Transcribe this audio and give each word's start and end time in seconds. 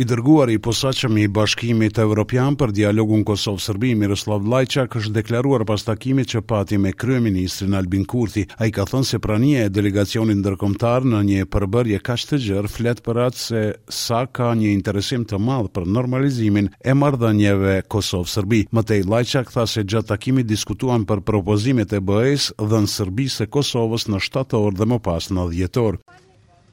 i 0.00 0.04
dërguari 0.08 0.54
i 0.56 0.60
posaçëm 0.64 1.18
i 1.20 1.26
Bashkimit 1.28 1.98
Evropian 2.00 2.54
për 2.56 2.70
dialogun 2.72 3.20
Kosov-Serbi 3.28 3.90
Miroslav 4.00 4.46
Lajçak 4.48 4.94
është 4.96 5.12
deklaruar 5.12 5.66
pas 5.68 5.82
takimit 5.84 6.30
që 6.32 6.40
pati 6.48 6.78
me 6.80 6.94
kryeministrin 7.02 7.76
Albin 7.76 8.06
Kurti. 8.08 8.46
Ai 8.56 8.70
ka 8.72 8.86
thënë 8.88 9.08
se 9.08 9.20
prania 9.26 9.66
e 9.66 9.72
delegacionit 9.76 10.40
ndërkombëtar 10.40 11.04
në 11.12 11.20
një 11.28 11.44
përbërje 11.52 11.98
kaq 12.06 12.24
të 12.30 12.38
gjerë 12.46 12.72
flet 12.78 13.02
për 13.10 13.20
atë 13.26 13.42
se 13.42 13.64
sa 13.98 14.22
ka 14.38 14.48
një 14.62 14.72
interesim 14.78 15.28
të 15.28 15.42
madh 15.50 15.68
për 15.76 15.84
normalizimin 15.98 16.72
e 16.80 16.96
marrëdhënieve 17.02 17.76
Kosov-Serbi. 17.92 18.62
Matej 18.76 19.04
Lajçak 19.12 19.52
tha 19.52 19.66
se 19.74 19.84
gjatë 19.84 20.14
takimit 20.14 20.48
diskutuan 20.54 21.04
për 21.10 21.20
propozimet 21.28 21.92
e 21.92 22.00
be 22.00 22.22
dhe 22.38 22.72
dhënë 22.72 22.94
Serbisë 22.96 23.44
e 23.44 23.50
Kosovës 23.58 24.08
në 24.08 24.24
7 24.30 24.64
orë 24.64 24.80
dhe 24.80 24.90
më 24.94 25.00
pas 25.10 25.28
në 25.28 25.48
10 25.60 25.84
orë. 25.88 26.04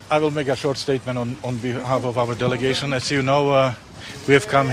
I 0.09 0.19
will 0.19 0.31
make 0.31 0.47
a 0.47 0.55
short 0.55 0.77
statement 0.77 1.17
on, 1.17 1.35
on 1.43 1.57
behalf 1.57 2.05
of 2.05 2.17
our 2.17 2.33
delegation. 2.33 2.93
As 2.93 3.11
you 3.11 3.21
know, 3.21 3.51
uh, 3.51 3.73
we 4.25 4.33
have 4.35 4.47
come 4.47 4.71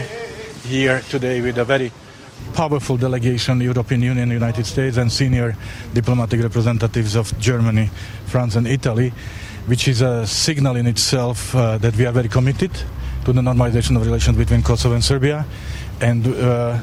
here 0.62 1.00
today 1.10 1.40
with 1.40 1.58
a 1.58 1.64
very 1.64 1.90
powerful 2.52 2.96
delegation, 2.96 3.60
European 3.60 4.02
Union, 4.02 4.30
United 4.30 4.64
States, 4.64 4.96
and 4.96 5.10
senior 5.10 5.56
diplomatic 5.92 6.40
representatives 6.40 7.16
of 7.16 7.36
Germany, 7.40 7.90
France, 8.26 8.54
and 8.54 8.68
Italy, 8.68 9.12
which 9.66 9.88
is 9.88 10.02
a 10.02 10.24
signal 10.24 10.76
in 10.76 10.86
itself 10.86 11.52
uh, 11.56 11.78
that 11.78 11.96
we 11.96 12.06
are 12.06 12.12
very 12.12 12.28
committed 12.28 12.70
to 13.24 13.32
the 13.32 13.40
normalization 13.40 13.96
of 13.96 14.06
relations 14.06 14.36
between 14.38 14.62
Kosovo 14.62 14.94
and 14.94 15.02
Serbia. 15.02 15.44
And 16.00 16.28
uh, 16.28 16.78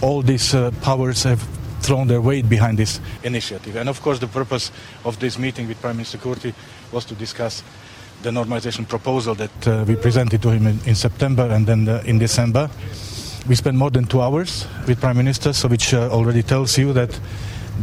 all 0.00 0.22
these 0.22 0.54
uh, 0.54 0.70
powers 0.82 1.24
have 1.24 1.42
thrown 1.80 2.06
their 2.06 2.20
weight 2.20 2.48
behind 2.48 2.78
this 2.78 3.00
initiative. 3.24 3.74
And 3.74 3.88
of 3.88 4.00
course, 4.02 4.20
the 4.20 4.28
purpose 4.28 4.70
of 5.04 5.18
this 5.18 5.36
meeting 5.36 5.66
with 5.66 5.80
Prime 5.80 5.96
Minister 5.96 6.18
Kurti 6.18 6.54
was 6.92 7.04
to 7.06 7.14
discuss 7.14 7.62
the 8.22 8.30
normalization 8.30 8.86
proposal 8.86 9.34
that 9.36 9.66
uh, 9.68 9.84
we 9.88 9.96
presented 9.96 10.42
to 10.42 10.50
him 10.50 10.66
in, 10.66 10.78
in 10.86 10.94
September 10.94 11.46
and 11.48 11.66
then 11.66 11.84
the, 11.86 12.00
uh, 12.00 12.02
in 12.02 12.18
December. 12.18 12.68
We 13.48 13.54
spent 13.54 13.76
more 13.76 13.90
than 13.90 14.04
two 14.04 14.20
hours 14.20 14.66
with 14.86 15.00
prime 15.00 15.16
minister, 15.16 15.52
so 15.54 15.68
which 15.68 15.94
uh, 15.94 16.10
already 16.10 16.42
tells 16.42 16.76
you 16.76 16.92
that 16.92 17.18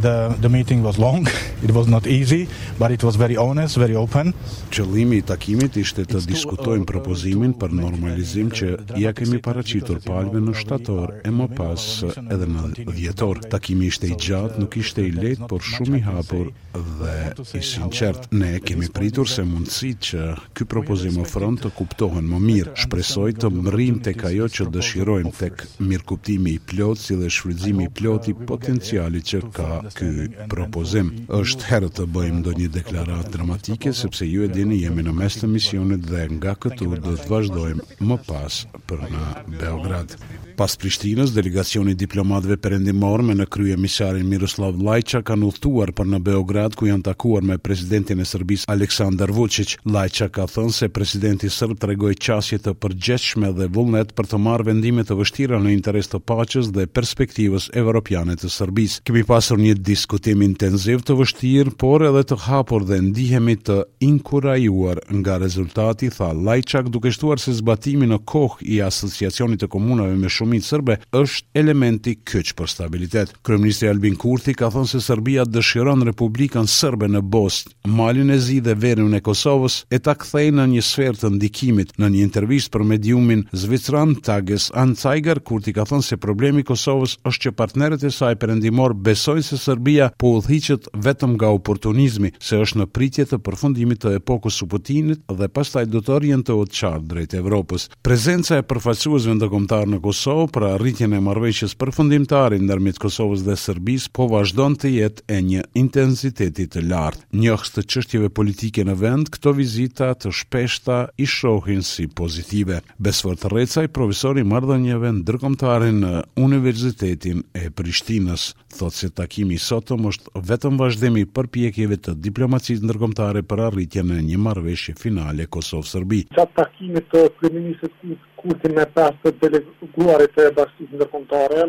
the 0.00 0.34
the 0.40 0.48
meeting 0.48 0.82
was 0.84 0.96
long 0.98 1.26
it 1.66 1.70
was 1.72 1.86
not 1.86 2.06
easy 2.06 2.48
but 2.78 2.90
it 2.90 3.02
was 3.02 3.14
very 3.16 3.36
honest 3.36 3.76
very 3.76 3.94
open 3.96 4.32
qëllimi 4.70 5.16
i 5.16 5.22
takimit 5.22 5.74
ishte 5.76 6.04
të 6.06 6.20
diskutojmë 6.30 6.86
propozimin 6.86 7.54
për 7.58 7.74
normalizim 7.74 8.50
që 8.54 8.68
ja 9.02 9.12
kemi 9.16 9.40
paraqitur 9.44 10.00
palme 10.04 10.42
në 10.44 10.54
shtator 10.60 11.14
e 11.26 11.32
më 11.34 11.48
pas 11.58 11.86
edhe 12.06 12.48
në 12.54 12.64
dhjetor 12.88 13.42
takimi 13.52 13.90
ishte 13.90 14.10
i 14.12 14.16
gjatë 14.26 14.62
nuk 14.62 14.76
ishte 14.82 15.02
i 15.08 15.12
lehtë 15.16 15.48
por 15.50 15.66
shumë 15.66 16.00
i 16.00 16.04
hapur 16.06 16.52
dhe 17.00 17.16
i 17.58 17.62
sinqert 17.70 18.28
ne 18.32 18.52
kemi 18.64 18.90
pritur 18.94 19.28
se 19.30 19.42
mundësit 19.50 19.98
që 20.12 20.28
ky 20.54 20.68
propozim 20.76 21.18
ofron 21.24 21.58
të 21.58 21.72
kuptohen 21.80 22.28
më 22.34 22.40
mirë 22.48 22.76
shpresoj 22.84 23.32
të 23.42 23.50
mrim 23.56 23.98
tek 24.10 24.24
ajo 24.30 24.46
që 24.58 24.68
dëshirojmë 24.78 25.34
tek 25.42 25.66
mirëkuptimi 25.82 26.54
i 26.58 26.62
plotë 26.70 27.04
si 27.04 27.18
dhe 27.18 27.32
shfrytëzimi 27.38 27.88
i 27.88 27.92
plotë 28.00 28.34
i 28.34 28.38
potencialit 28.52 29.30
që 29.32 29.42
ka 29.56 29.70
ky 29.94 30.30
propozim. 30.50 31.12
Është 31.32 31.68
herë 31.68 31.90
të 31.98 32.06
bëjmë 32.14 32.40
ndonjë 32.42 32.68
deklaratë 32.78 33.32
dramatike 33.36 33.92
sepse 33.96 34.26
ju 34.26 34.44
e 34.46 34.50
dini 34.52 34.80
jemi 34.82 35.04
në 35.06 35.14
mes 35.18 35.36
të 35.40 35.50
misionit 35.52 36.04
dhe 36.08 36.26
nga 36.36 36.54
këtu 36.58 36.90
do 37.04 37.14
të 37.16 37.28
vazhdojmë 37.30 38.02
më 38.08 38.18
pas 38.28 38.62
për 38.88 39.06
në 39.12 39.30
Beograd. 39.58 40.14
Pas 40.58 40.72
Prishtinës, 40.74 41.30
delegacioni 41.36 41.92
diplomatëve 41.94 42.56
perëndimor 42.58 43.22
me 43.22 43.34
në 43.38 43.44
krye 43.46 43.76
misarin 43.78 44.26
Miroslav 44.26 44.74
Lajçak 44.82 45.22
kanë 45.28 45.46
udhëtuar 45.52 45.92
për 45.94 46.08
në 46.10 46.18
Beograd 46.30 46.74
ku 46.74 46.88
janë 46.88 47.06
takuar 47.06 47.44
me 47.46 47.58
presidentin 47.62 48.18
e 48.18 48.26
Serbisë 48.26 48.66
Aleksandar 48.74 49.30
Vučić. 49.36 49.76
Lajçak 49.86 50.32
ka 50.34 50.48
thënë 50.50 50.74
se 50.74 50.88
presidenti 50.90 51.50
serb 51.54 51.78
tregoi 51.78 52.16
çështje 52.18 52.58
të 52.64 52.74
përgjithshme 52.82 53.52
dhe 53.54 53.68
vullnet 53.76 54.10
për 54.18 54.28
të 54.32 54.40
marrë 54.48 54.66
vendime 54.72 55.04
të 55.06 55.18
vështira 55.20 55.60
në 55.62 55.76
interes 55.76 56.10
të 56.10 56.20
paqes 56.26 56.72
dhe 56.74 56.88
perspektivës 56.90 57.70
evropiane 57.78 58.34
të 58.34 58.50
Serbisë. 58.50 59.04
Kemi 59.06 59.22
pasur 59.30 59.62
një 59.68 59.74
diskutim 59.84 60.42
intensiv 60.44 61.02
të 61.04 61.14
vështirë, 61.18 61.72
por 61.80 62.04
edhe 62.08 62.22
të 62.30 62.36
hapur 62.46 62.84
dhe 62.88 62.98
ndihemi 63.08 63.54
të 63.66 63.76
inkurajuar 64.06 65.00
nga 65.20 65.36
rezultati, 65.42 66.08
tha 66.14 66.30
Lajçak, 66.36 66.88
duke 66.94 67.10
shtuar 67.12 67.40
se 67.42 67.52
zbatimi 67.58 68.06
në 68.08 68.20
kohë 68.28 68.64
i 68.72 68.78
asociacionit 68.86 69.60
të 69.62 69.68
komunave 69.72 70.16
me 70.18 70.30
shumicë 70.32 70.64
serbe 70.72 70.96
është 71.12 71.60
elementi 71.60 72.16
kyç 72.28 72.52
për 72.58 72.72
stabilitet. 72.72 73.34
Kryeministri 73.44 73.90
Albin 73.92 74.16
Kurti 74.20 74.54
ka 74.56 74.70
thënë 74.74 74.88
se 74.94 75.02
Serbia 75.04 75.44
dëshiron 75.46 76.06
Republikën 76.08 76.68
Serbe 76.70 77.08
në 77.10 77.22
Bosnjë, 77.32 77.74
Malin 77.90 78.30
e 78.34 78.38
Zi 78.40 78.60
dhe 78.64 78.76
Verën 78.78 79.16
e 79.18 79.22
Kosovës 79.26 79.82
e 79.92 80.00
ta 80.04 80.14
kthejë 80.16 80.56
në 80.58 80.68
një 80.76 80.84
sferë 80.88 81.20
të 81.24 81.32
ndikimit. 81.36 81.92
Në 81.98 82.12
një 82.14 82.24
intervistë 82.28 82.74
për 82.76 82.86
mediumin 82.94 83.44
zviceran 83.62 84.16
Tages 84.26 84.70
Anzeiger, 84.82 85.42
Kurti 85.48 85.74
ka 85.76 85.86
thënë 85.90 86.06
se 86.08 86.20
problemi 86.22 86.64
i 86.64 86.68
Kosovës 86.70 87.18
është 87.28 87.46
që 87.48 87.56
partnerët 87.58 88.06
e 88.06 88.12
saj 88.14 88.34
perëndimor 88.42 88.94
besojnë 89.08 89.46
se 89.48 89.57
Serbia 89.58 90.08
po 90.16 90.30
udhëhiqet 90.38 90.88
vetëm 90.94 91.34
nga 91.36 91.50
oportunizmi 91.52 92.30
se 92.40 92.56
është 92.62 92.78
në 92.82 92.86
pritje 92.94 93.24
të 93.28 93.38
përfundimit 93.44 94.00
të 94.04 94.14
epokës 94.20 94.62
Putinit 94.70 95.24
dhe 95.40 95.48
pastaj 95.52 95.84
do 95.92 96.00
të 96.04 96.14
orientohet 96.20 96.72
qartë 96.78 97.06
drejt 97.10 97.34
Evropës. 97.40 97.88
Prezenca 98.06 98.58
e 98.60 98.64
përfaqësuesve 98.70 99.34
ndërkombëtar 99.38 99.90
në 99.90 100.00
Kosovë 100.04 100.48
për 100.54 100.66
arritjen 100.72 101.16
e 101.18 101.22
marrëveshjes 101.26 101.74
përfundimtare 101.80 102.60
ndërmjet 102.62 103.00
Kosovës 103.02 103.44
dhe 103.46 103.56
Serbisë 103.60 104.12
po 104.16 104.28
vazhdon 104.32 104.76
të 104.80 104.92
jetë 104.94 105.26
e 105.34 105.40
një 105.48 105.64
intensiteti 105.82 106.68
të 106.72 106.84
lartë. 106.90 107.24
Njohës 107.42 107.74
të 107.74 107.86
çështjeve 107.94 108.28
politike 108.38 108.84
në 108.88 108.96
vend, 109.02 109.32
këto 109.34 109.54
vizita 109.58 110.12
të 110.14 110.32
shpeshta 110.40 110.98
i 111.16 111.26
shohin 111.28 111.82
si 111.84 112.06
pozitive. 112.06 112.80
Besfort 112.98 113.48
Recaj, 113.48 113.88
profesor 113.88 114.38
i 114.38 114.44
marrëdhënieve 114.46 115.14
ndërkombëtare 115.22 115.90
në 115.98 116.12
Universitetin 116.44 117.42
e 117.56 117.68
Prishtinës, 117.72 118.50
thotë 118.76 118.98
se 119.00 119.08
takimi 119.18 119.47
takimi 119.48 119.54
i 119.54 119.58
sotëm 119.58 120.06
është 120.10 120.42
vetëm 120.48 120.76
vazhdimi 120.80 121.22
i 121.22 121.26
përpjekjeve 121.36 121.96
të 122.04 122.14
diplomacisë 122.24 122.84
ndërkombëtare 122.84 123.42
për 123.48 123.62
arritjen 123.68 124.10
e 124.16 124.20
një 124.22 124.38
marrëveshje 124.46 124.94
finale 125.00 125.46
Kosov-Serbi. 125.56 126.22
Sa 126.36 126.44
takimi 126.60 127.00
të 127.12 127.24
kryeministit 127.40 127.92
Kurti 128.38 128.70
me 128.70 128.84
pastë 128.94 129.32
të 129.40 129.48
deleguarit 129.50 130.34
të 130.36 130.44
bashkisë 130.54 130.96
ndërkombëtare 131.00 131.64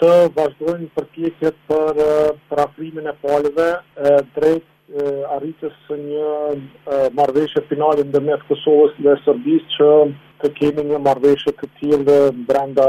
të 0.00 0.10
vazhdojnë 0.34 0.88
përpjekjet 0.96 1.56
për 1.68 2.00
për 2.50 2.62
afrimin 2.64 3.06
e 3.10 3.14
palëve 3.22 3.68
drejt 4.34 4.66
arritjes 5.36 5.76
së 5.86 6.00
një 6.00 6.32
marrëveshje 7.20 7.62
finale 7.70 8.06
ndërmjet 8.10 8.42
Kosovës 8.48 8.98
dhe 8.98 9.14
Serbisë 9.26 9.76
që 9.76 9.92
të 10.42 10.50
kemi 10.58 10.84
një 10.90 10.98
marveshe 11.04 11.52
të 11.60 11.68
tjilë 11.78 12.04
dhe 12.08 12.16
brenda 12.50 12.86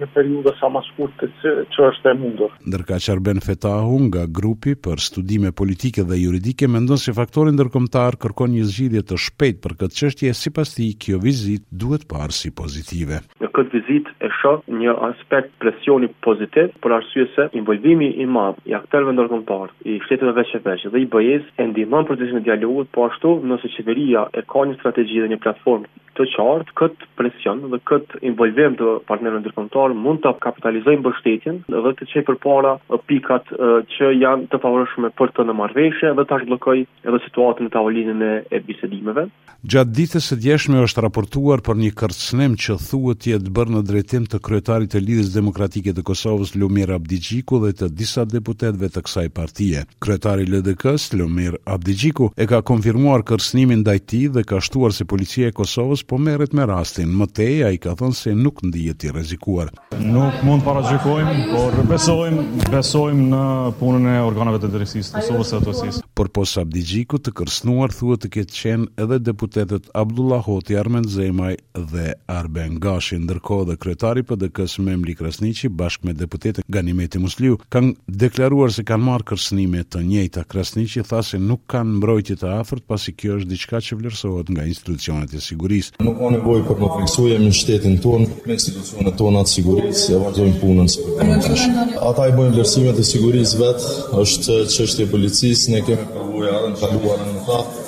një 0.00 0.08
periude 0.16 0.52
sa 0.60 0.70
më 0.74 0.82
shkurë 0.88 1.14
të 1.22 1.54
që 1.74 1.84
është 1.90 2.12
e 2.12 2.16
mundur. 2.22 2.54
Ndërka 2.68 2.98
që 3.04 3.12
Arben 3.14 3.40
Fetahu 3.46 3.98
nga 4.08 4.24
grupi 4.40 4.74
për 4.86 5.02
studime 5.08 5.52
politike 5.60 6.04
dhe 6.08 6.18
juridike, 6.22 6.68
me 6.68 6.82
ndonë 6.84 7.02
si 7.04 7.16
faktorin 7.20 7.58
dërkomtar 7.60 8.18
kërkon 8.24 8.54
një 8.56 8.64
zgjidhje 8.72 9.02
të 9.08 9.20
shpejt 9.26 9.60
për 9.64 9.76
këtë 9.82 9.98
qështje, 10.00 10.32
si 10.40 10.54
pas 10.56 10.74
ti 10.76 10.90
kjo 11.04 11.20
vizit 11.22 11.66
duhet 11.70 12.08
parë 12.12 12.34
si 12.40 12.50
pozitive. 12.62 13.20
Në 13.44 13.53
këtë 13.54 13.74
vizitë 13.74 14.14
e 14.24 14.30
shoh 14.40 14.62
një 14.84 14.94
aspekt 15.10 15.52
presioni 15.62 16.08
pozitiv 16.26 16.72
për 16.84 16.94
arsye 16.98 17.26
se 17.34 17.46
involvimi 17.60 18.08
i 18.22 18.26
madh 18.36 18.58
i 18.70 18.74
aktorëve 18.78 19.14
ndërkombëtar, 19.14 19.72
i 19.90 19.98
shteteve 20.04 20.34
veçëpërsëri 20.40 20.92
dhe 20.94 21.02
i 21.04 21.08
BE-s 21.14 21.46
e 21.62 21.66
ndihmon 21.70 22.06
procesin 22.10 22.40
e 22.40 22.44
dialogut, 22.46 22.90
po 22.94 23.06
ashtu 23.08 23.36
nëse 23.50 23.70
qeveria 23.76 24.26
e 24.38 24.42
ka 24.50 24.64
një 24.68 24.78
strategji 24.80 25.22
dhe 25.24 25.32
një 25.34 25.40
platformë 25.44 25.90
të 26.14 26.28
qartë, 26.36 26.72
kët 26.78 27.00
presion 27.18 27.58
dhe 27.72 27.78
kët 27.90 28.12
involvim 28.30 28.76
të 28.78 28.90
partnerëve 29.08 29.40
ndërkombëtar 29.48 29.94
mund 29.98 30.20
të 30.22 30.30
kapitalizojë 30.44 31.00
mbështetjen 31.00 31.56
dhe 31.74 31.92
të 31.98 32.06
çojë 32.12 32.26
përpara 32.28 32.76
pikat 33.08 33.50
që 33.96 34.12
janë 34.22 34.46
të 34.52 34.60
favorshme 34.62 35.10
për 35.18 35.32
të 35.34 35.46
në 35.48 35.56
marrëveshje 35.58 36.12
dhe 36.14 36.26
ta 36.30 36.38
zhbllokojë 36.44 36.86
edhe 37.10 37.18
situatën 37.26 37.66
e 37.66 37.72
tavolinën 37.74 38.22
e 38.54 38.60
bisedimeve. 38.68 39.26
Gjatë 39.66 39.94
ditës 39.98 40.26
së 40.30 40.38
djeshme 40.44 40.84
është 40.86 41.02
raportuar 41.08 41.64
për 41.66 41.82
një 41.82 41.90
kërcënim 41.98 42.54
që 42.62 42.78
thuhet 42.86 43.24
të 43.24 43.43
të 43.44 43.52
bërë 43.52 43.74
në 43.74 43.80
drejtim 43.86 44.24
të 44.28 44.38
kryetarit 44.44 44.90
të 44.94 45.00
Lidhjes 45.04 45.32
Demokratike 45.34 45.92
të 45.96 46.02
Kosovës 46.06 46.54
Lumir 46.56 46.90
Abdigjiku 46.94 47.58
dhe 47.64 47.72
të 47.78 47.90
disa 47.98 48.22
deputetëve 48.28 48.88
të 48.94 49.02
kësaj 49.04 49.26
partie. 49.36 49.82
Kryetari 50.02 50.46
i 50.46 50.50
LDK-s 50.50 51.10
Lumir 51.18 51.58
Abdigjiku 51.68 52.30
e 52.40 52.46
ka 52.50 52.62
konfirmuar 52.66 53.22
kërcënimin 53.28 53.82
ndaj 53.82 53.98
tij 54.10 54.30
dhe 54.36 54.44
ka 54.48 54.60
shtuar 54.64 54.94
se 54.96 55.04
policia 55.08 55.50
e 55.50 55.54
Kosovës 55.56 56.06
po 56.08 56.16
merret 56.18 56.54
me 56.56 56.64
rastin. 56.70 57.12
Më 57.18 57.26
tej 57.36 57.62
ai 57.68 57.78
ka 57.84 57.92
thënë 58.00 58.16
se 58.18 58.32
nuk 58.36 58.62
ndihet 58.64 59.04
i 59.04 59.12
rrezikuar. 59.12 59.72
Nuk 60.00 60.40
mund 60.46 60.64
të 60.64 61.50
por 61.54 61.76
besojmë, 61.88 62.44
besojmë 62.72 63.26
në 63.32 63.42
punën 63.80 64.08
e 64.14 64.16
organeve 64.24 64.62
të 64.64 64.72
drejtësisë 64.72 65.14
të 65.18 65.24
Kosovës 65.28 65.54
ato 65.60 65.76
si. 65.76 66.02
Por 66.14 66.30
pos 66.32 66.56
Abdigjiku 66.60 67.20
të 67.20 67.34
kërcënuar 67.42 67.92
thuhet 67.92 68.24
të 68.24 68.32
ketë 68.38 68.58
qenë 68.60 68.88
edhe 69.04 69.20
deputetët 69.28 69.90
Abdullah 69.94 70.40
Hoti 70.48 70.78
Armen 70.80 71.04
Zemaj 71.12 71.58
dhe 71.76 72.14
Arben 72.30 72.78
Gashin 72.80 73.26
ndërkohë 73.34 73.64
dhe 73.68 73.76
kryetari 73.82 74.20
i 74.22 74.26
pdk 74.28 74.66
Memli 74.84 75.14
Krasniqi 75.18 75.68
bashkë 75.68 76.06
me 76.06 76.12
deputetën 76.14 76.64
Ganimeti 76.70 77.18
Musliu 77.18 77.56
kanë 77.74 77.94
deklaruar 78.06 78.70
se 78.72 78.84
kanë 78.86 79.04
marrë 79.08 79.26
kërcënime 79.32 79.82
të 79.90 80.02
njëjta. 80.06 80.44
Krasniqi 80.46 81.02
tha 81.08 81.22
se 81.26 81.40
nuk 81.42 81.64
kanë 81.70 81.96
mbrojtje 81.98 82.36
të 82.40 82.52
afërt 82.60 82.84
pasi 82.86 83.14
kjo 83.16 83.38
është 83.40 83.50
diçka 83.50 83.80
që 83.82 83.98
vlerësohet 83.98 84.52
nga 84.54 84.64
institucionet 84.70 85.34
e 85.34 85.42
sigurisë. 85.48 85.98
Nuk 86.06 86.18
kanë 86.20 86.38
nevojë 86.38 86.66
për 86.68 86.80
të 86.80 86.90
fiksuar 86.94 87.42
me 87.46 87.52
shtetin 87.60 87.98
ton, 88.04 88.26
me 88.46 88.58
institucionet 88.60 89.18
tona 89.18 89.42
të 89.46 89.54
sigurisë, 89.58 90.08
e 90.14 90.20
vazhdojmë 90.22 90.58
punën 90.62 90.92
si 90.92 91.08
përpjekjes. 91.08 91.64
Ata 92.10 92.28
i 92.30 92.36
bëjnë 92.38 92.54
vlerësimet 92.54 93.02
e 93.04 93.08
sigurisë 93.10 93.62
vet, 93.64 93.82
është 94.22 94.60
çështje 94.76 95.08
policisë, 95.14 95.72
ne 95.74 95.84
kemi 95.88 96.12
provuar 96.12 96.50
edhe 96.60 96.72
në 96.72 96.82
kaluarën 96.84 97.82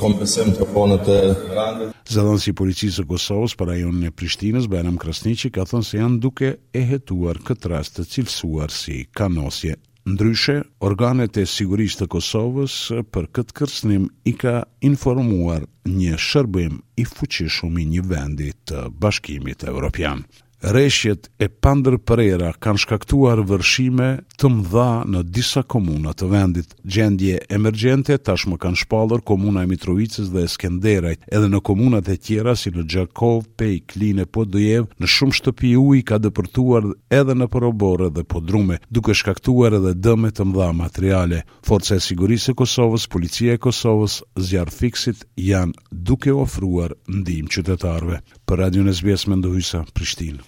kompensim 0.00 0.50
të 0.56 0.66
fonët 0.72 1.06
e 1.12 1.18
randës. 1.54 1.92
Zëdhënës 2.10 2.46
policisë 2.60 3.04
e 3.04 3.08
Kosovës 3.10 3.54
për 3.58 3.68
rajonën 3.72 4.08
e 4.08 4.12
Prishtinës, 4.18 4.66
Benam 4.72 4.96
Krasnici, 5.00 5.50
ka 5.54 5.66
thënë 5.70 5.86
se 5.86 6.00
janë 6.00 6.18
duke 6.24 6.50
e 6.72 6.82
hetuar 6.92 7.38
këtë 7.46 7.70
rast 7.74 7.98
të 7.98 8.06
cilësuar 8.14 8.72
si 8.74 9.02
kanosje. 9.18 9.76
Ndryshe, 10.08 10.56
organet 10.88 11.36
e 11.36 11.44
sigurisë 11.46 12.00
të 12.02 12.08
Kosovës 12.16 12.76
për 13.12 13.30
këtë 13.38 13.56
kërsnim 13.60 14.08
i 14.24 14.34
ka 14.42 14.56
informuar 14.88 15.68
një 15.88 16.16
shërbim 16.28 16.80
i 16.96 17.04
fuqishëm 17.12 17.78
i 17.84 17.88
një 17.94 18.06
vendit 18.10 18.58
të 18.72 18.86
bashkimit 19.02 19.66
e 19.68 19.76
reshjet 20.62 21.28
e 21.38 21.48
pandër 21.48 21.96
përera 22.08 22.50
kanë 22.58 22.80
shkaktuar 22.82 23.40
vërshime 23.46 24.08
të 24.38 24.48
mdha 24.54 24.88
në 25.06 25.20
disa 25.34 25.62
komunat 25.70 26.18
të 26.20 26.28
vendit. 26.32 26.72
Gjendje 26.82 27.42
emergjente 27.54 28.16
tashmë 28.18 28.58
kanë 28.62 28.80
shpallur 28.82 29.22
komuna 29.26 29.62
e 29.66 29.70
Mitrovicës 29.70 30.32
dhe 30.34 30.46
Skenderajt, 30.50 31.22
edhe 31.30 31.50
në 31.52 31.60
komunat 31.68 32.08
e 32.10 32.16
tjera 32.16 32.56
si 32.58 32.72
në 32.74 32.86
Gjakov, 32.90 33.44
Pej, 33.58 33.78
Kline, 33.92 34.26
Podujev, 34.26 34.88
në 34.98 35.12
shumë 35.14 35.38
shtëpi 35.38 35.72
uj 35.78 36.02
ka 36.08 36.18
dëpërtuar 36.26 36.90
edhe 37.20 37.38
në 37.38 37.48
përobore 37.54 38.10
dhe 38.18 38.24
podrume, 38.24 38.80
duke 38.90 39.14
shkaktuar 39.14 39.78
edhe 39.78 39.94
dëme 39.94 40.32
të 40.34 40.48
mdha 40.50 40.70
materiale. 40.74 41.44
Forca 41.66 41.98
e 41.98 42.02
sigurisë 42.02 42.54
e 42.54 42.58
Kosovës, 42.64 43.06
policia 43.12 43.54
e 43.54 43.62
Kosovës, 43.62 44.18
zjarë 44.50 44.74
fiksit 44.74 45.24
janë 45.38 45.78
duke 45.92 46.34
ofruar 46.34 46.96
ndihim 47.08 47.46
qytetarve. 47.52 48.22
Për 48.48 48.64
Radio 48.64 48.82
Nesbjes 48.88 49.26
me 49.28 49.38
Prishtinë. 49.92 50.47